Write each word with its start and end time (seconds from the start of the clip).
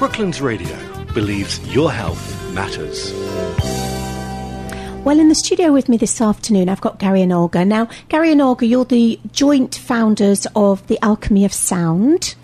Brooklands 0.00 0.40
Radio 0.40 0.78
believes 1.12 1.60
your 1.74 1.92
health 1.92 2.54
matters. 2.54 3.12
Well, 5.04 5.20
in 5.20 5.28
the 5.28 5.34
studio 5.34 5.72
with 5.72 5.90
me 5.90 5.98
this 5.98 6.22
afternoon, 6.22 6.70
I've 6.70 6.80
got 6.80 6.98
Gary 6.98 7.20
and 7.20 7.34
Olga. 7.34 7.66
Now, 7.66 7.86
Gary 8.08 8.32
and 8.32 8.40
Olga, 8.40 8.64
you're 8.64 8.86
the 8.86 9.20
joint 9.32 9.74
founders 9.74 10.46
of 10.56 10.86
the 10.86 10.98
Alchemy 11.04 11.44
of 11.44 11.52
Sound. 11.52 12.34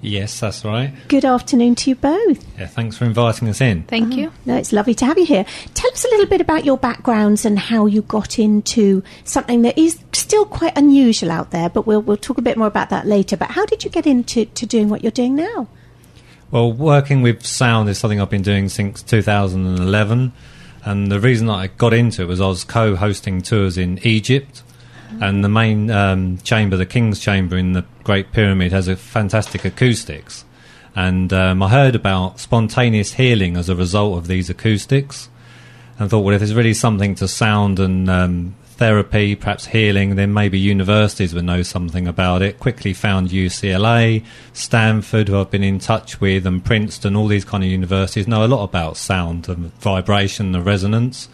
Yes, 0.00 0.40
that's 0.40 0.64
right. 0.64 0.92
Good 1.06 1.24
afternoon 1.24 1.76
to 1.76 1.90
you 1.90 1.94
both. 1.94 2.44
Yeah, 2.58 2.66
thanks 2.66 2.96
for 2.96 3.04
inviting 3.04 3.48
us 3.48 3.60
in. 3.60 3.84
Thank 3.84 4.14
ah, 4.14 4.16
you. 4.16 4.32
No, 4.44 4.56
it's 4.56 4.72
lovely 4.72 4.94
to 4.94 5.06
have 5.06 5.16
you 5.16 5.24
here. 5.24 5.46
Tell 5.74 5.92
us 5.92 6.04
a 6.04 6.08
little 6.08 6.26
bit 6.26 6.40
about 6.40 6.64
your 6.64 6.78
backgrounds 6.78 7.44
and 7.44 7.60
how 7.60 7.86
you 7.86 8.02
got 8.02 8.40
into 8.40 9.04
something 9.22 9.62
that 9.62 9.78
is 9.78 10.00
still 10.12 10.46
quite 10.46 10.76
unusual 10.76 11.30
out 11.30 11.52
there, 11.52 11.68
but 11.68 11.86
we'll, 11.86 12.02
we'll 12.02 12.16
talk 12.16 12.38
a 12.38 12.42
bit 12.42 12.56
more 12.56 12.66
about 12.66 12.90
that 12.90 13.06
later. 13.06 13.36
But 13.36 13.52
how 13.52 13.64
did 13.66 13.84
you 13.84 13.90
get 13.90 14.04
into 14.04 14.46
to 14.46 14.66
doing 14.66 14.88
what 14.88 15.04
you're 15.04 15.12
doing 15.12 15.36
now? 15.36 15.68
Well, 16.54 16.70
working 16.70 17.22
with 17.22 17.44
sound 17.44 17.88
is 17.88 17.98
something 17.98 18.20
I've 18.20 18.30
been 18.30 18.42
doing 18.42 18.68
since 18.68 19.02
2011. 19.02 20.32
And 20.84 21.10
the 21.10 21.18
reason 21.18 21.50
I 21.50 21.66
got 21.66 21.92
into 21.92 22.22
it 22.22 22.26
was 22.26 22.40
I 22.40 22.46
was 22.46 22.62
co 22.62 22.94
hosting 22.94 23.42
tours 23.42 23.76
in 23.76 23.98
Egypt. 24.06 24.62
And 25.20 25.42
the 25.42 25.48
main 25.48 25.90
um, 25.90 26.38
chamber, 26.44 26.76
the 26.76 26.86
King's 26.86 27.18
Chamber 27.18 27.56
in 27.56 27.72
the 27.72 27.84
Great 28.04 28.30
Pyramid, 28.30 28.70
has 28.70 28.86
a 28.86 28.94
fantastic 28.94 29.64
acoustics. 29.64 30.44
And 30.94 31.32
um, 31.32 31.60
I 31.60 31.70
heard 31.70 31.96
about 31.96 32.38
spontaneous 32.38 33.14
healing 33.14 33.56
as 33.56 33.68
a 33.68 33.74
result 33.74 34.16
of 34.16 34.28
these 34.28 34.48
acoustics. 34.48 35.28
And 35.98 36.08
thought, 36.08 36.20
well, 36.20 36.36
if 36.36 36.38
there's 36.38 36.54
really 36.54 36.74
something 36.74 37.16
to 37.16 37.26
sound 37.26 37.80
and 37.80 38.08
um, 38.08 38.54
therapy, 38.74 39.34
perhaps 39.34 39.66
healing, 39.66 40.16
then 40.16 40.32
maybe 40.32 40.58
universities 40.58 41.34
would 41.34 41.44
know 41.44 41.62
something 41.62 42.06
about 42.06 42.42
it. 42.42 42.58
Quickly 42.58 42.92
found 42.92 43.30
UCLA, 43.30 44.24
Stanford, 44.52 45.28
who 45.28 45.38
I've 45.38 45.50
been 45.50 45.64
in 45.64 45.78
touch 45.78 46.20
with, 46.20 46.46
and 46.46 46.64
Princeton, 46.64 47.16
all 47.16 47.26
these 47.26 47.44
kind 47.44 47.64
of 47.64 47.70
universities 47.70 48.28
know 48.28 48.44
a 48.44 48.48
lot 48.48 48.64
about 48.64 48.96
sound 48.96 49.48
and 49.48 49.72
vibration, 49.80 50.52
the 50.52 50.60
resonance. 50.60 51.28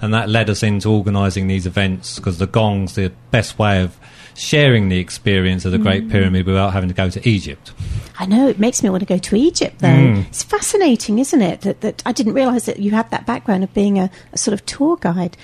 And 0.00 0.12
that 0.14 0.28
led 0.28 0.50
us 0.50 0.62
into 0.62 0.90
organising 0.90 1.48
these 1.48 1.66
events 1.66 2.16
because 2.16 2.38
the 2.38 2.46
gong's 2.46 2.94
the 2.94 3.12
best 3.30 3.58
way 3.58 3.82
of 3.82 3.98
sharing 4.34 4.88
the 4.88 4.98
experience 4.98 5.64
of 5.64 5.72
the 5.72 5.78
Great 5.78 6.08
Pyramid 6.08 6.46
without 6.46 6.72
having 6.72 6.88
to 6.88 6.94
go 6.94 7.10
to 7.10 7.28
Egypt. 7.28 7.72
I 8.18 8.26
know 8.26 8.48
it 8.48 8.58
makes 8.58 8.82
me 8.82 8.90
want 8.90 9.00
to 9.00 9.06
go 9.06 9.18
to 9.18 9.36
Egypt, 9.36 9.78
though. 9.80 9.88
Mm. 9.88 10.26
It's 10.26 10.42
fascinating, 10.42 11.18
isn't 11.18 11.42
it? 11.42 11.62
That, 11.62 11.80
that 11.80 12.02
I 12.06 12.12
didn't 12.12 12.34
realise 12.34 12.66
that 12.66 12.78
you 12.78 12.92
had 12.92 13.10
that 13.10 13.26
background 13.26 13.64
of 13.64 13.72
being 13.74 13.98
a, 13.98 14.10
a 14.32 14.38
sort 14.38 14.54
of 14.54 14.64
tour 14.66 14.96
guide. 15.00 15.36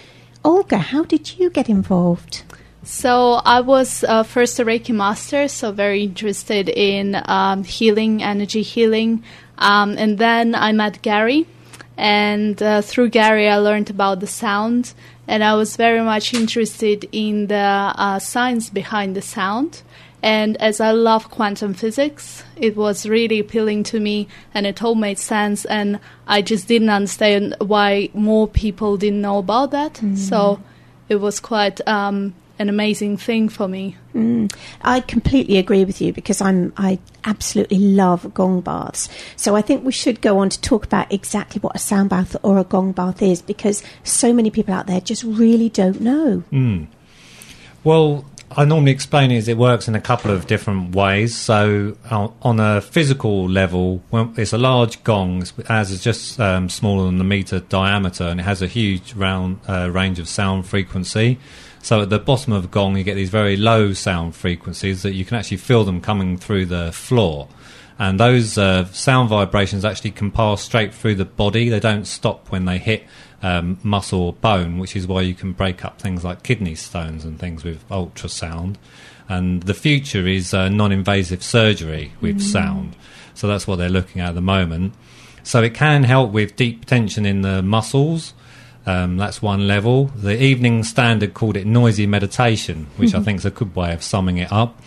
Olga, 0.48 0.78
how 0.78 1.04
did 1.04 1.38
you 1.38 1.50
get 1.50 1.68
involved? 1.68 2.42
So 2.82 3.34
I 3.44 3.60
was 3.60 4.02
uh, 4.02 4.22
first 4.22 4.58
a 4.58 4.64
Reiki 4.64 4.94
master, 4.94 5.46
so 5.46 5.72
very 5.72 6.02
interested 6.04 6.70
in 6.70 7.20
um, 7.26 7.64
healing, 7.64 8.22
energy 8.22 8.62
healing, 8.62 9.22
um, 9.58 9.98
and 9.98 10.16
then 10.16 10.54
I 10.54 10.72
met 10.72 11.02
Gary, 11.02 11.46
and 11.98 12.62
uh, 12.62 12.80
through 12.80 13.10
Gary 13.10 13.46
I 13.46 13.58
learned 13.58 13.90
about 13.90 14.20
the 14.20 14.26
sound, 14.26 14.94
and 15.26 15.44
I 15.44 15.54
was 15.54 15.76
very 15.76 16.00
much 16.00 16.32
interested 16.32 17.06
in 17.12 17.48
the 17.48 17.92
uh, 17.94 18.18
science 18.18 18.70
behind 18.70 19.14
the 19.14 19.20
sound. 19.20 19.82
And 20.22 20.56
as 20.60 20.80
I 20.80 20.90
love 20.90 21.30
quantum 21.30 21.74
physics, 21.74 22.42
it 22.56 22.76
was 22.76 23.06
really 23.06 23.38
appealing 23.38 23.84
to 23.84 24.00
me 24.00 24.26
and 24.52 24.66
it 24.66 24.82
all 24.82 24.96
made 24.96 25.18
sense. 25.18 25.64
And 25.64 26.00
I 26.26 26.42
just 26.42 26.66
didn't 26.66 26.90
understand 26.90 27.54
why 27.60 28.10
more 28.14 28.48
people 28.48 28.96
didn't 28.96 29.20
know 29.20 29.38
about 29.38 29.70
that. 29.70 30.00
So 30.16 30.60
it 31.08 31.16
was 31.16 31.38
quite 31.38 31.86
um, 31.86 32.34
an 32.58 32.68
amazing 32.68 33.16
thing 33.16 33.48
for 33.48 33.68
me. 33.68 33.96
Mm. 34.14 34.52
I 34.82 35.00
completely 35.00 35.56
agree 35.56 35.84
with 35.84 36.00
you 36.00 36.12
because 36.12 36.40
I'm 36.40 36.72
I 36.76 36.98
absolutely 37.24 37.78
love 37.78 38.34
gong 38.34 38.60
baths. 38.60 39.08
So 39.36 39.54
I 39.54 39.62
think 39.62 39.84
we 39.84 39.92
should 39.92 40.20
go 40.20 40.38
on 40.38 40.48
to 40.50 40.60
talk 40.60 40.84
about 40.84 41.12
exactly 41.12 41.60
what 41.60 41.76
a 41.76 41.78
sound 41.78 42.10
bath 42.10 42.36
or 42.42 42.58
a 42.58 42.64
gong 42.64 42.92
bath 42.92 43.22
is 43.22 43.42
because 43.42 43.82
so 44.02 44.32
many 44.32 44.50
people 44.50 44.74
out 44.74 44.86
there 44.86 45.00
just 45.00 45.22
really 45.22 45.68
don't 45.68 46.00
know. 46.00 46.42
Mm. 46.50 46.88
Well, 47.84 48.24
I 48.50 48.64
normally 48.64 48.92
explain 48.92 49.30
it 49.30 49.36
as 49.36 49.48
it 49.48 49.58
works 49.58 49.88
in 49.88 49.94
a 49.94 50.00
couple 50.00 50.30
of 50.30 50.46
different 50.46 50.94
ways. 50.94 51.36
So, 51.36 51.96
uh, 52.10 52.28
on 52.42 52.58
a 52.58 52.80
physical 52.80 53.48
level, 53.48 54.02
it's 54.12 54.52
a 54.52 54.58
large 54.58 55.04
gong, 55.04 55.44
as 55.68 55.90
is 55.90 56.02
just 56.02 56.40
um, 56.40 56.70
smaller 56.70 57.04
than 57.04 57.18
the 57.18 57.24
meter 57.24 57.60
diameter, 57.60 58.24
and 58.24 58.40
it 58.40 58.44
has 58.44 58.62
a 58.62 58.66
huge 58.66 59.12
round 59.12 59.60
uh, 59.68 59.90
range 59.90 60.18
of 60.18 60.28
sound 60.28 60.66
frequency. 60.66 61.38
So, 61.82 62.00
at 62.00 62.08
the 62.08 62.18
bottom 62.18 62.54
of 62.54 62.64
a 62.64 62.68
gong, 62.68 62.96
you 62.96 63.04
get 63.04 63.16
these 63.16 63.30
very 63.30 63.56
low 63.56 63.92
sound 63.92 64.34
frequencies 64.34 65.02
that 65.02 65.12
you 65.12 65.26
can 65.26 65.36
actually 65.36 65.58
feel 65.58 65.84
them 65.84 66.00
coming 66.00 66.38
through 66.38 66.66
the 66.66 66.90
floor. 66.90 67.48
And 67.98 68.18
those 68.18 68.56
uh, 68.56 68.86
sound 68.86 69.28
vibrations 69.28 69.84
actually 69.84 70.12
can 70.12 70.30
pass 70.30 70.62
straight 70.62 70.94
through 70.94 71.16
the 71.16 71.24
body. 71.24 71.68
They 71.68 71.80
don't 71.80 72.06
stop 72.06 72.50
when 72.50 72.64
they 72.64 72.78
hit 72.78 73.04
um, 73.42 73.78
muscle 73.82 74.20
or 74.20 74.32
bone, 74.32 74.78
which 74.78 74.96
is 74.96 75.06
why 75.06 75.22
you 75.22 75.34
can 75.34 75.52
break 75.52 75.84
up 75.84 76.00
things 76.00 76.24
like 76.24 76.42
kidney 76.42 76.74
stones 76.74 77.24
and 77.24 77.38
things 77.38 77.64
with 77.64 77.88
ultrasound. 77.88 78.76
And 79.28 79.62
the 79.64 79.74
future 79.74 80.26
is 80.26 80.54
uh, 80.54 80.68
non 80.68 80.90
invasive 80.90 81.42
surgery 81.42 82.12
with 82.20 82.40
sound. 82.40 82.96
So 83.34 83.46
that's 83.46 83.66
what 83.66 83.76
they're 83.76 83.88
looking 83.88 84.20
at 84.20 84.30
at 84.30 84.34
the 84.34 84.40
moment. 84.40 84.94
So 85.42 85.62
it 85.62 85.74
can 85.74 86.04
help 86.04 86.32
with 86.32 86.56
deep 86.56 86.86
tension 86.86 87.24
in 87.24 87.42
the 87.42 87.62
muscles. 87.62 88.34
Um, 88.86 89.18
that's 89.18 89.42
one 89.42 89.68
level. 89.68 90.06
The 90.06 90.42
Evening 90.42 90.82
Standard 90.82 91.34
called 91.34 91.56
it 91.56 91.66
noisy 91.66 92.06
meditation, 92.06 92.86
which 92.96 93.14
I 93.14 93.20
think 93.20 93.38
is 93.38 93.44
a 93.44 93.50
good 93.50 93.76
way 93.76 93.92
of 93.92 94.02
summing 94.02 94.38
it 94.38 94.50
up. 94.50 94.80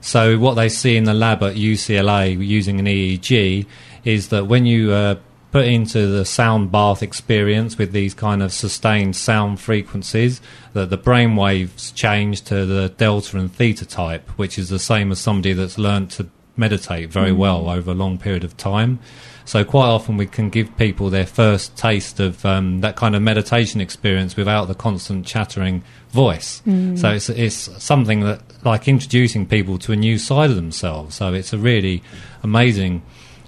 So 0.00 0.38
what 0.38 0.54
they 0.54 0.68
see 0.68 0.96
in 0.96 1.04
the 1.04 1.14
lab 1.14 1.42
at 1.42 1.54
UCLA 1.54 2.36
using 2.46 2.78
an 2.78 2.86
EEG 2.86 3.64
is 4.04 4.28
that 4.28 4.46
when 4.46 4.66
you 4.66 4.92
uh, 4.92 5.16
put 5.54 5.66
into 5.66 6.08
the 6.08 6.24
sound 6.24 6.72
bath 6.72 7.00
experience 7.00 7.78
with 7.78 7.92
these 7.92 8.12
kind 8.12 8.42
of 8.42 8.52
sustained 8.52 9.14
sound 9.14 9.60
frequencies, 9.60 10.40
that 10.72 10.90
the 10.90 10.96
brain 10.96 11.36
waves 11.36 11.92
change 11.92 12.42
to 12.42 12.66
the 12.66 12.88
delta 12.96 13.38
and 13.38 13.54
theta 13.54 13.86
type, 13.86 14.28
which 14.30 14.58
is 14.58 14.68
the 14.68 14.80
same 14.80 15.12
as 15.12 15.20
somebody 15.20 15.52
that's 15.52 15.78
learned 15.78 16.10
to 16.10 16.28
meditate 16.56 17.08
very 17.08 17.30
well 17.30 17.70
over 17.70 17.92
a 17.92 17.94
long 17.94 18.18
period 18.18 18.42
of 18.42 18.56
time. 18.56 18.98
So 19.44 19.62
quite 19.64 19.86
often 19.86 20.16
we 20.16 20.26
can 20.26 20.50
give 20.50 20.76
people 20.76 21.08
their 21.08 21.24
first 21.24 21.76
taste 21.76 22.18
of 22.18 22.44
um, 22.44 22.80
that 22.80 22.96
kind 22.96 23.14
of 23.14 23.22
meditation 23.22 23.80
experience 23.80 24.34
without 24.34 24.66
the 24.66 24.74
constant 24.74 25.24
chattering 25.24 25.84
voice. 26.10 26.62
So 26.98 27.10
it's 27.10 27.28
it's 27.28 27.70
something 27.80 28.22
that 28.22 28.40
like 28.64 28.88
introducing 28.88 29.46
people 29.46 29.78
to 29.78 29.92
a 29.92 29.96
new 29.96 30.18
side 30.18 30.50
of 30.50 30.56
themselves. 30.56 31.14
So 31.14 31.32
it's 31.32 31.52
a 31.52 31.58
really 31.58 32.02
amazing, 32.42 33.02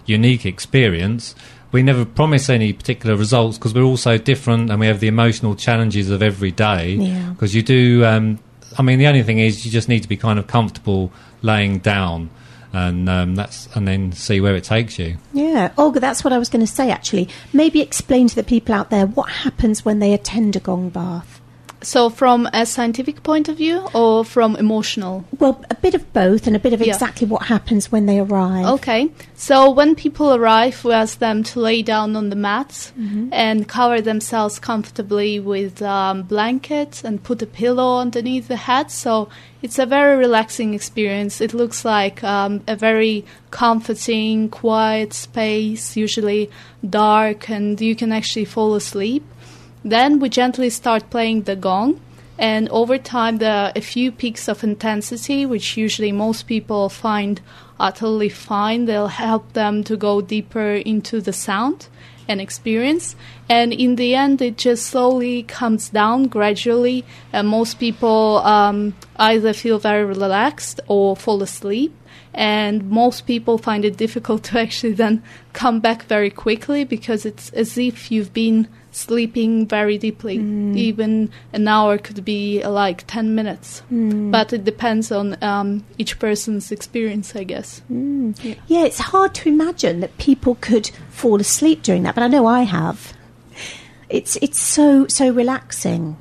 unique 0.04 0.46
experience. 0.46 1.34
We 1.72 1.82
never 1.82 2.04
promise 2.04 2.48
any 2.48 2.72
particular 2.72 3.16
results 3.16 3.58
because 3.58 3.74
we're 3.74 3.82
all 3.82 3.96
so 3.96 4.18
different 4.18 4.70
and 4.70 4.80
we 4.80 4.86
have 4.86 5.00
the 5.00 5.08
emotional 5.08 5.54
challenges 5.54 6.10
of 6.10 6.22
every 6.22 6.52
day. 6.52 6.94
Yeah. 6.94 7.30
Because 7.30 7.54
you 7.54 7.62
do, 7.62 8.04
um, 8.04 8.38
I 8.78 8.82
mean, 8.82 8.98
the 8.98 9.06
only 9.06 9.22
thing 9.22 9.38
is 9.38 9.64
you 9.64 9.70
just 9.70 9.88
need 9.88 10.02
to 10.02 10.08
be 10.08 10.16
kind 10.16 10.38
of 10.38 10.46
comfortable 10.46 11.12
laying 11.42 11.78
down. 11.78 12.30
And 12.72 13.08
um, 13.08 13.36
that's 13.36 13.68
and 13.74 13.88
then 13.88 14.12
see 14.12 14.40
where 14.40 14.54
it 14.54 14.64
takes 14.64 14.98
you. 14.98 15.16
Yeah, 15.32 15.72
Olga, 15.78 15.98
that's 15.98 16.22
what 16.22 16.34
I 16.34 16.38
was 16.38 16.50
going 16.50 16.60
to 16.60 16.70
say 16.70 16.90
actually. 16.90 17.28
Maybe 17.54 17.80
explain 17.80 18.28
to 18.28 18.34
the 18.34 18.42
people 18.42 18.74
out 18.74 18.90
there 18.90 19.06
what 19.06 19.30
happens 19.30 19.84
when 19.84 19.98
they 19.98 20.12
attend 20.12 20.56
a 20.56 20.60
gong 20.60 20.90
bath. 20.90 21.40
So, 21.82 22.08
from 22.08 22.48
a 22.52 22.64
scientific 22.66 23.22
point 23.22 23.48
of 23.48 23.58
view 23.58 23.86
or 23.94 24.24
from 24.24 24.56
emotional? 24.56 25.24
Well, 25.38 25.62
a 25.70 25.74
bit 25.74 25.94
of 25.94 26.10
both 26.12 26.46
and 26.46 26.56
a 26.56 26.58
bit 26.58 26.72
of 26.72 26.80
Yeah. 26.80 26.94
exactly 26.94 27.26
what 27.26 27.42
happens 27.42 27.92
when 27.92 28.06
they 28.06 28.18
arrive. 28.18 28.66
Okay. 28.76 29.10
So 29.34 29.70
when 29.70 29.94
people 29.94 30.34
arrive, 30.34 30.82
we 30.84 30.92
ask 30.92 31.18
them 31.18 31.42
to 31.44 31.60
lay 31.60 31.82
down 31.82 32.16
on 32.16 32.30
the 32.30 32.36
mats 32.36 32.92
and 33.30 33.68
cover 33.68 34.00
themselves 34.00 34.58
comfortably 34.58 35.38
with 35.38 35.82
um, 35.82 36.22
blankets 36.22 37.04
and 37.04 37.22
put 37.22 37.42
a 37.42 37.46
pillow 37.46 38.00
underneath 38.00 38.48
the 38.48 38.56
head. 38.56 38.90
So 38.90 39.28
it's 39.62 39.78
a 39.78 39.86
very 39.86 40.16
relaxing 40.16 40.72
experience. 40.74 41.40
It 41.40 41.52
looks 41.52 41.84
like 41.84 42.24
um, 42.24 42.62
a 42.66 42.74
very 42.74 43.24
comforting, 43.50 44.48
quiet 44.48 45.12
space, 45.12 45.96
usually 45.96 46.50
dark, 46.88 47.50
and 47.50 47.78
you 47.80 47.94
can 47.94 48.10
actually 48.12 48.46
fall 48.46 48.74
asleep. 48.74 49.22
Then 49.86 50.18
we 50.18 50.28
gently 50.30 50.68
start 50.70 51.10
playing 51.10 51.42
the 51.42 51.54
gong. 51.54 52.00
And 52.38 52.68
over 52.70 52.98
time, 52.98 53.38
there 53.38 53.54
are 53.54 53.72
a 53.76 53.80
few 53.80 54.10
peaks 54.10 54.48
of 54.48 54.64
intensity, 54.64 55.46
which 55.46 55.76
usually 55.76 56.10
most 56.10 56.48
people 56.48 56.88
find 56.88 57.40
utterly 57.78 58.28
fine. 58.28 58.86
They'll 58.86 59.06
help 59.06 59.52
them 59.52 59.84
to 59.84 59.96
go 59.96 60.20
deeper 60.20 60.72
into 60.74 61.20
the 61.20 61.32
sound 61.32 61.86
and 62.26 62.40
experience. 62.40 63.14
And 63.48 63.72
in 63.72 63.94
the 63.94 64.16
end, 64.16 64.42
it 64.42 64.58
just 64.58 64.86
slowly 64.86 65.44
comes 65.44 65.90
down 65.90 66.26
gradually. 66.26 67.04
And 67.32 67.46
most 67.46 67.78
people 67.78 68.38
um, 68.38 68.96
either 69.14 69.52
feel 69.52 69.78
very 69.78 70.04
relaxed 70.04 70.80
or 70.88 71.14
fall 71.14 71.44
asleep. 71.44 71.94
and 72.34 72.90
most 72.90 73.26
people 73.26 73.56
find 73.56 73.82
it 73.84 73.96
difficult 73.96 74.44
to 74.48 74.60
actually 74.60 74.92
then 74.92 75.22
come 75.52 75.80
back 75.80 76.02
very 76.04 76.30
quickly 76.30 76.84
because 76.84 77.24
it's 77.24 77.48
as 77.50 77.78
if 77.78 78.10
you've 78.10 78.34
been 78.34 78.68
sleeping 78.96 79.66
very 79.66 79.98
deeply. 79.98 80.36
Even 80.36 81.30
an 81.52 81.68
hour 81.68 81.98
could 81.98 82.24
be 82.24 82.64
like 82.64 83.04
10 83.06 83.34
minutes. 83.34 83.82
But 83.90 84.52
it 84.52 84.64
depends 84.64 85.12
on 85.12 85.36
um, 85.42 85.84
each 85.98 86.18
person's 86.18 86.72
experience, 86.72 87.36
I 87.36 87.44
guess. 87.44 87.82
Yeah, 87.88 88.84
it's 88.84 88.98
hard 88.98 89.34
to 89.36 89.48
imagine 89.48 90.00
that 90.00 90.16
people 90.18 90.56
could 90.60 90.90
fall 91.10 91.40
asleep 91.40 91.82
during 91.82 92.04
that, 92.04 92.14
but 92.14 92.24
I 92.24 92.28
know 92.28 92.46
I 92.46 92.62
have. 92.62 93.12
It's 94.08 94.36
it's 94.36 94.58
so 94.58 95.08
so 95.08 95.30
relaxing. 95.30 96.16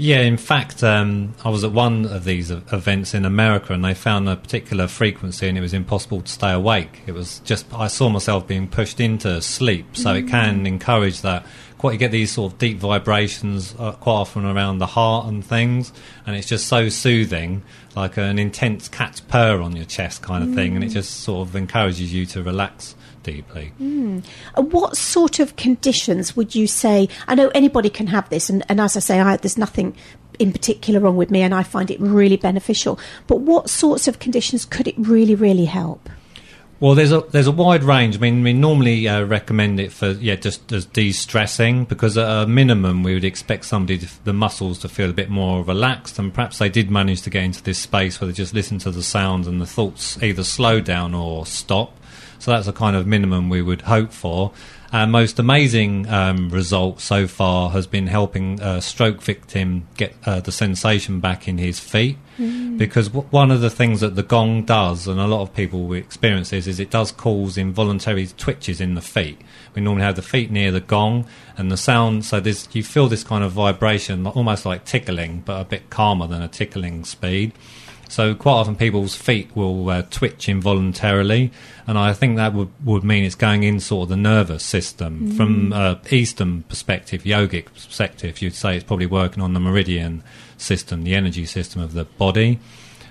Yeah, 0.00 0.22
in 0.22 0.38
fact, 0.38 0.82
um, 0.82 1.34
I 1.44 1.50
was 1.50 1.62
at 1.62 1.72
one 1.72 2.06
of 2.06 2.24
these 2.24 2.50
events 2.50 3.12
in 3.12 3.26
America, 3.26 3.74
and 3.74 3.84
they 3.84 3.92
found 3.92 4.30
a 4.30 4.36
particular 4.36 4.88
frequency, 4.88 5.46
and 5.46 5.58
it 5.58 5.60
was 5.60 5.74
impossible 5.74 6.22
to 6.22 6.32
stay 6.32 6.52
awake. 6.52 7.02
It 7.06 7.12
was 7.12 7.40
just 7.40 7.66
I 7.74 7.88
saw 7.88 8.08
myself 8.08 8.46
being 8.46 8.66
pushed 8.66 8.98
into 8.98 9.42
sleep, 9.42 9.94
so 9.96 10.14
it 10.14 10.26
can 10.26 10.64
encourage 10.64 11.20
that. 11.20 11.44
Quite, 11.80 11.92
you 11.94 11.98
get 11.98 12.10
these 12.10 12.30
sort 12.30 12.52
of 12.52 12.58
deep 12.58 12.76
vibrations 12.76 13.74
uh, 13.78 13.92
quite 13.92 14.12
often 14.12 14.44
around 14.44 14.80
the 14.80 14.86
heart 14.86 15.28
and 15.28 15.42
things, 15.42 15.94
and 16.26 16.36
it's 16.36 16.46
just 16.46 16.66
so 16.66 16.90
soothing, 16.90 17.62
like 17.96 18.18
an 18.18 18.38
intense 18.38 18.86
cat's 18.86 19.20
purr 19.20 19.62
on 19.62 19.74
your 19.74 19.86
chest 19.86 20.20
kind 20.20 20.44
of 20.44 20.54
thing, 20.54 20.74
and 20.76 20.84
it 20.84 20.90
just 20.90 21.20
sort 21.20 21.48
of 21.48 21.56
encourages 21.56 22.12
you 22.12 22.26
to 22.26 22.42
relax 22.42 22.94
deeply. 23.22 23.72
Uh, 23.80 24.60
What 24.60 24.98
sort 24.98 25.38
of 25.40 25.56
conditions 25.56 26.36
would 26.36 26.54
you 26.54 26.66
say? 26.66 27.08
I 27.26 27.34
know 27.34 27.48
anybody 27.54 27.88
can 27.88 28.08
have 28.08 28.28
this, 28.28 28.50
and, 28.50 28.62
and 28.68 28.78
as 28.78 28.94
I 28.94 29.00
say, 29.00 29.18
I, 29.18 29.38
there's 29.38 29.56
nothing 29.56 29.96
in 30.38 30.52
particular 30.52 31.00
wrong 31.00 31.16
with 31.16 31.30
me, 31.30 31.40
and 31.40 31.54
I 31.54 31.62
find 31.62 31.90
it 31.90 31.98
really 31.98 32.36
beneficial. 32.36 32.98
But 33.26 33.40
what 33.40 33.70
sorts 33.70 34.06
of 34.06 34.18
conditions 34.18 34.66
could 34.66 34.86
it 34.86 34.96
really, 34.98 35.34
really 35.34 35.64
help? 35.64 36.10
Well, 36.80 36.94
there's 36.94 37.12
a 37.12 37.20
there's 37.20 37.46
a 37.46 37.52
wide 37.52 37.84
range. 37.84 38.16
I 38.16 38.20
mean, 38.20 38.42
we 38.42 38.54
normally 38.54 39.06
uh, 39.06 39.24
recommend 39.24 39.78
it 39.78 39.92
for 39.92 40.12
yeah, 40.12 40.36
just 40.36 40.72
as 40.72 40.86
de-stressing 40.86 41.84
because 41.84 42.16
at 42.16 42.26
a 42.26 42.46
minimum 42.46 43.02
we 43.02 43.12
would 43.12 43.24
expect 43.24 43.66
somebody 43.66 43.98
to, 43.98 44.24
the 44.24 44.32
muscles 44.32 44.78
to 44.78 44.88
feel 44.88 45.10
a 45.10 45.12
bit 45.12 45.28
more 45.28 45.62
relaxed, 45.62 46.18
and 46.18 46.32
perhaps 46.32 46.56
they 46.56 46.70
did 46.70 46.90
manage 46.90 47.20
to 47.22 47.30
get 47.30 47.44
into 47.44 47.62
this 47.62 47.78
space 47.78 48.18
where 48.18 48.28
they 48.28 48.32
just 48.32 48.54
listen 48.54 48.78
to 48.78 48.90
the 48.90 49.02
sounds 49.02 49.46
and 49.46 49.60
the 49.60 49.66
thoughts 49.66 50.20
either 50.22 50.42
slow 50.42 50.80
down 50.80 51.14
or 51.14 51.44
stop. 51.44 51.94
So 52.38 52.50
that's 52.50 52.66
a 52.66 52.72
kind 52.72 52.96
of 52.96 53.06
minimum 53.06 53.48
we 53.48 53.62
would 53.62 53.82
hope 53.82 54.12
for. 54.12 54.52
Our 54.92 55.06
most 55.06 55.38
amazing 55.38 56.08
um, 56.08 56.50
result 56.50 57.00
so 57.00 57.28
far 57.28 57.70
has 57.70 57.86
been 57.86 58.08
helping 58.08 58.60
a 58.60 58.82
stroke 58.82 59.22
victim 59.22 59.86
get 59.96 60.16
uh, 60.26 60.40
the 60.40 60.50
sensation 60.50 61.20
back 61.20 61.46
in 61.46 61.58
his 61.58 61.78
feet. 61.78 62.16
Because 62.78 63.08
w- 63.08 63.28
one 63.30 63.50
of 63.50 63.60
the 63.60 63.68
things 63.68 64.00
that 64.00 64.16
the 64.16 64.22
gong 64.22 64.64
does, 64.64 65.06
and 65.06 65.20
a 65.20 65.26
lot 65.26 65.42
of 65.42 65.54
people 65.54 65.86
will 65.86 65.98
experience 65.98 66.50
this, 66.50 66.66
is 66.66 66.80
it 66.80 66.90
does 66.90 67.12
cause 67.12 67.58
involuntary 67.58 68.26
twitches 68.26 68.80
in 68.80 68.94
the 68.94 69.02
feet. 69.02 69.38
We 69.74 69.82
normally 69.82 70.04
have 70.04 70.16
the 70.16 70.22
feet 70.22 70.50
near 70.50 70.72
the 70.72 70.80
gong, 70.80 71.26
and 71.58 71.70
the 71.70 71.76
sound. 71.76 72.24
So 72.24 72.40
there's, 72.40 72.66
you 72.72 72.82
feel 72.82 73.08
this 73.08 73.22
kind 73.22 73.44
of 73.44 73.52
vibration, 73.52 74.26
almost 74.26 74.64
like 74.64 74.86
tickling, 74.86 75.42
but 75.44 75.60
a 75.60 75.64
bit 75.64 75.90
calmer 75.90 76.26
than 76.26 76.40
a 76.40 76.48
tickling 76.48 77.04
speed. 77.04 77.52
So 78.10 78.34
quite 78.34 78.54
often 78.54 78.74
people's 78.74 79.14
feet 79.14 79.54
will 79.54 79.88
uh, 79.88 80.02
twitch 80.10 80.48
involuntarily, 80.48 81.52
and 81.86 81.96
I 81.96 82.12
think 82.12 82.36
that 82.36 82.52
would, 82.52 82.68
would 82.84 83.04
mean 83.04 83.22
it's 83.22 83.36
going 83.36 83.62
in 83.62 83.78
sort 83.78 84.02
of 84.02 84.08
the 84.08 84.16
nervous 84.16 84.64
system. 84.64 85.30
From 85.36 85.72
uh, 85.72 85.94
Eastern 86.10 86.64
perspective, 86.64 87.22
yogic 87.22 87.66
perspective, 87.66 88.42
you'd 88.42 88.56
say 88.56 88.74
it's 88.74 88.84
probably 88.84 89.06
working 89.06 89.40
on 89.40 89.54
the 89.54 89.60
meridian 89.60 90.24
system, 90.58 91.04
the 91.04 91.14
energy 91.14 91.46
system 91.46 91.80
of 91.80 91.92
the 91.92 92.04
body. 92.04 92.58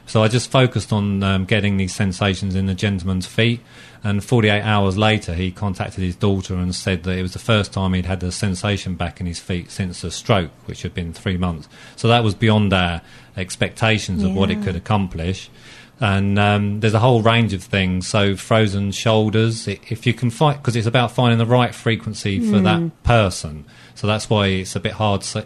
So 0.09 0.23
I 0.23 0.27
just 0.27 0.49
focused 0.49 0.91
on 0.91 1.21
um, 1.21 1.45
getting 1.45 1.77
these 1.77 1.93
sensations 1.93 2.55
in 2.55 2.65
the 2.65 2.73
gentleman's 2.73 3.27
feet, 3.27 3.61
and 4.03 4.23
48 4.23 4.63
hours 4.63 4.97
later, 4.97 5.35
he 5.35 5.51
contacted 5.51 6.03
his 6.03 6.15
daughter 6.15 6.55
and 6.55 6.73
said 6.73 7.03
that 7.03 7.15
it 7.15 7.21
was 7.21 7.33
the 7.33 7.39
first 7.39 7.71
time 7.71 7.93
he'd 7.93 8.07
had 8.07 8.19
the 8.19 8.31
sensation 8.31 8.95
back 8.95 9.19
in 9.19 9.27
his 9.27 9.39
feet 9.39 9.69
since 9.69 10.01
the 10.01 10.09
stroke, 10.09 10.49
which 10.65 10.81
had 10.81 10.95
been 10.95 11.13
three 11.13 11.37
months. 11.37 11.69
So 11.95 12.07
that 12.07 12.23
was 12.23 12.33
beyond 12.33 12.73
our 12.73 13.03
expectations 13.37 14.23
of 14.23 14.33
what 14.33 14.49
it 14.49 14.63
could 14.63 14.75
accomplish. 14.75 15.51
And 16.01 16.39
um, 16.39 16.79
there's 16.79 16.93
a 16.93 16.99
whole 16.99 17.21
range 17.21 17.53
of 17.53 17.61
things. 17.63 18.07
So 18.07 18.35
frozen 18.37 18.91
shoulders, 18.91 19.67
if 19.67 20.07
you 20.07 20.13
can 20.13 20.29
find, 20.29 20.57
because 20.57 20.75
it's 20.77 20.87
about 20.87 21.11
finding 21.11 21.37
the 21.39 21.45
right 21.45 21.75
frequency 21.75 22.39
for 22.39 22.59
that 22.59 23.03
person. 23.03 23.65
So 23.95 24.07
that's 24.07 24.29
why 24.29 24.47
it's 24.47 24.77
a 24.77 24.79
bit 24.79 24.93
hard 24.93 25.23
to 25.23 25.45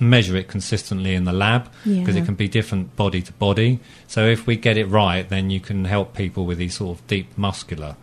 measure 0.00 0.36
it 0.36 0.48
consistently 0.48 1.14
in 1.14 1.22
the 1.22 1.32
lab 1.32 1.70
because 1.84 2.16
Yeah. 2.16 2.22
it 2.22 2.26
can 2.26 2.34
be 2.34 2.48
different 2.48 2.96
body 2.96 3.22
to 3.22 3.32
body. 3.34 3.78
So 4.08 4.26
if 4.26 4.44
we 4.44 4.56
get 4.56 4.76
it 4.76 4.86
right, 4.86 5.28
then 5.28 5.50
you 5.50 5.60
can 5.60 5.84
help 5.84 6.16
people 6.16 6.46
with 6.46 6.58
these 6.58 6.74
sort 6.74 6.98
of 6.98 7.06
deep 7.06 7.28
muscular 7.38 7.94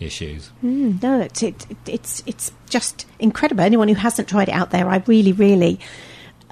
issues. 0.00 0.50
Mm, 0.64 1.00
no, 1.00 1.20
it's 1.20 1.40
it, 1.40 1.66
it, 1.70 1.76
it's 1.86 2.22
it's 2.26 2.50
just 2.68 3.06
incredible. 3.20 3.62
Anyone 3.62 3.86
who 3.86 3.94
hasn't 3.94 4.28
tried 4.28 4.48
it 4.48 4.52
out 4.54 4.70
there, 4.72 4.88
I 4.88 5.04
really, 5.06 5.30
really 5.32 5.78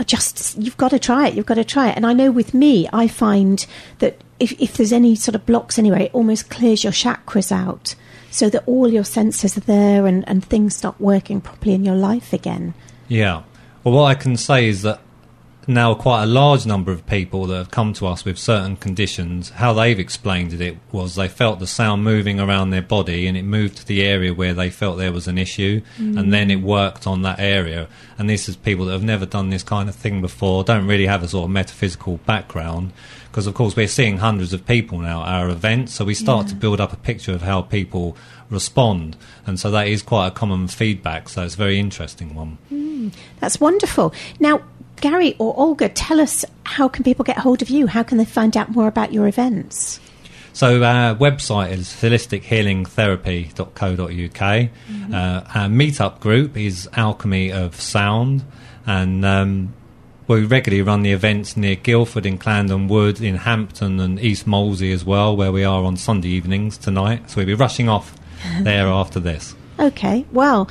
just 0.05 0.59
you've 0.59 0.77
got 0.77 0.91
to 0.91 0.99
try 0.99 1.29
it. 1.29 1.35
You've 1.35 1.47
got 1.47 1.55
to 1.55 1.65
try 1.65 1.91
it. 1.91 1.97
And 1.97 2.07
I 2.07 2.13
know 2.13 2.31
with 2.31 2.55
me, 2.55 2.89
I 2.93 3.09
find 3.09 3.65
that 3.99 4.21
if 4.41 4.53
if 4.61 4.77
there's 4.77 4.93
any 4.93 5.15
sort 5.15 5.35
of 5.35 5.47
blocks 5.47 5.79
anyway, 5.79 6.05
it 6.05 6.15
almost 6.15 6.51
clears 6.51 6.83
your 6.83 6.93
chakras 6.93 7.53
out, 7.53 7.95
so 8.31 8.49
that 8.51 8.65
all 8.67 8.93
your 8.93 9.05
senses 9.05 9.57
are 9.57 9.61
there 9.61 10.07
and 10.07 10.29
and 10.29 10.45
things 10.45 10.77
start 10.77 11.01
working 11.01 11.41
properly 11.41 11.75
in 11.75 11.85
your 11.85 11.95
life 11.97 12.33
again. 12.33 12.75
Yeah. 13.09 13.43
Well, 13.85 13.95
what 13.95 14.05
I 14.05 14.15
can 14.15 14.37
say 14.37 14.69
is 14.69 14.83
that 14.83 15.01
now 15.69 15.95
quite 15.95 16.25
a 16.25 16.27
large 16.27 16.67
number 16.67 16.91
of 16.91 17.07
people 17.07 17.47
that 17.47 17.57
have 17.57 17.71
come 17.71 17.93
to 17.95 18.07
us 18.07 18.25
with 18.25 18.39
certain 18.39 18.77
conditions, 18.77 19.51
how 19.51 19.73
they've 19.73 19.99
explained 19.99 20.53
it 20.61 20.77
was 20.91 21.15
they 21.15 21.29
felt 21.29 21.59
the 21.59 21.67
sound 21.67 22.03
moving 22.03 22.41
around 22.41 22.71
their 22.71 22.83
body 22.83 23.27
and 23.27 23.37
it 23.37 23.43
moved 23.43 23.77
to 23.77 23.87
the 23.87 24.03
area 24.03 24.35
where 24.35 24.55
they 24.55 24.71
felt 24.71 24.99
there 24.99 25.13
was 25.13 25.29
an 25.29 25.39
issue 25.39 25.81
and 25.99 26.33
then 26.33 26.51
it 26.51 26.57
worked 26.57 27.07
on 27.07 27.23
that 27.23 27.39
area. 27.39 27.89
And 28.19 28.29
this 28.29 28.49
is 28.49 28.57
people 28.57 28.87
that 28.87 28.93
have 28.93 29.05
never 29.05 29.27
done 29.27 29.51
this 29.51 29.63
kind 29.63 29.89
of 29.89 29.95
thing 29.95 30.21
before, 30.21 30.65
don't 30.65 30.87
really 30.87 31.07
have 31.07 31.23
a 31.23 31.29
sort 31.29 31.45
of 31.45 31.51
metaphysical 31.51 32.19
background. 32.19 32.93
Because, 33.31 33.47
of 33.47 33.55
course, 33.55 33.75
we're 33.75 33.89
seeing 33.89 34.19
hundreds 34.19 34.53
of 34.53 34.67
people 34.67 34.99
now 34.99 35.23
at 35.23 35.29
our 35.29 35.49
events, 35.49 35.95
so 35.95 36.05
we 36.05 36.13
start 36.13 36.49
to 36.49 36.55
build 36.55 36.83
up 36.83 36.93
a 36.93 36.97
picture 36.97 37.33
of 37.33 37.41
how 37.41 37.63
people 37.63 38.15
respond. 38.51 39.17
And 39.47 39.59
so 39.59 39.71
that 39.71 39.89
is 39.89 40.03
quite 40.03 40.27
a 40.27 40.31
common 40.31 40.69
feedback, 40.69 41.31
so 41.31 41.43
it's 41.43 41.55
a 41.55 41.57
very 41.57 41.79
interesting 41.79 42.35
one. 42.35 42.59
Mm, 42.71 43.15
that's 43.41 43.59
wonderful. 43.59 44.13
Now, 44.39 44.61
Gary 45.03 45.37
or 45.41 45.53
Olga, 45.59 45.89
tell 45.89 46.21
us 46.21 46.45
how 46.63 46.87
can 46.89 47.03
people 47.03 47.25
get 47.25 47.37
hold 47.37 47.61
of 47.61 47.69
you? 47.69 47.89
How 47.89 48.05
can 48.05 48.19
they 48.19 48.25
find 48.25 48.57
out 48.57 48.71
more 48.71 48.87
about 48.87 49.13
your 49.13 49.27
events? 49.27 49.99
So 50.53 50.85
our 50.85 51.17
website 51.17 51.73
is 51.73 51.89
holistichealingtherapy.co.uk. 51.89 54.71
Uh, 55.13 55.43
our 55.55 55.69
meetup 55.69 56.21
group 56.21 56.57
is 56.57 56.89
Alchemy 56.93 57.51
of 57.51 57.81
Sound, 57.81 58.45
and 58.87 59.25
um, 59.25 59.75
we 60.29 60.45
regularly 60.45 60.83
run 60.83 61.03
the 61.03 61.11
events 61.11 61.57
near 61.57 61.75
Guildford 61.75 62.25
in 62.25 62.39
Clandon 62.39 62.87
Wood, 62.87 63.21
in 63.21 63.39
Hampton 63.39 63.99
and 63.99 64.21
East 64.21 64.47
Molesey 64.47 64.93
as 64.93 65.05
well, 65.05 65.37
where 65.37 65.51
we 65.51 65.65
are 65.65 65.83
on 65.83 65.97
Sunday 65.97 66.29
evenings 66.29 66.79
tonight. 66.79 67.29
So 67.29 67.39
we'll 67.39 67.47
be 67.47 67.55
rushing 67.55 67.89
off 67.89 68.15
there 68.61 68.87
after 68.87 69.19
this. 69.19 69.57
Okay, 69.81 70.25
well, 70.31 70.69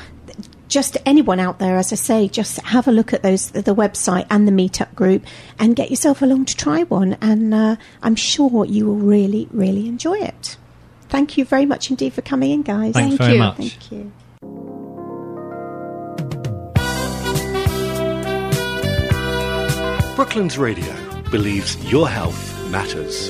just 0.71 0.97
anyone 1.05 1.39
out 1.39 1.59
there, 1.59 1.77
as 1.77 1.91
I 1.91 1.97
say, 1.97 2.27
just 2.29 2.59
have 2.61 2.87
a 2.87 2.91
look 2.91 3.13
at 3.13 3.21
those 3.21 3.51
the 3.51 3.75
website 3.75 4.25
and 4.29 4.47
the 4.47 4.51
meetup 4.51 4.95
group, 4.95 5.23
and 5.59 5.75
get 5.75 5.91
yourself 5.91 6.21
along 6.21 6.45
to 6.45 6.55
try 6.55 6.83
one. 6.83 7.17
And 7.21 7.53
uh, 7.53 7.75
I'm 8.01 8.15
sure 8.15 8.65
you 8.65 8.87
will 8.87 8.95
really, 8.95 9.47
really 9.51 9.87
enjoy 9.87 10.17
it. 10.17 10.57
Thank 11.09 11.37
you 11.37 11.43
very 11.43 11.65
much 11.65 11.89
indeed 11.89 12.13
for 12.13 12.21
coming 12.21 12.51
in, 12.51 12.61
guys. 12.63 12.93
Thanks 12.93 13.17
Thank 13.17 13.19
very 13.19 13.33
you. 13.33 13.39
much. 13.39 13.57
Thank 13.57 13.91
you. 13.91 14.11
Brooklands 20.15 20.57
Radio 20.57 21.21
believes 21.31 21.75
your 21.91 22.07
health 22.07 22.71
matters. 22.71 23.29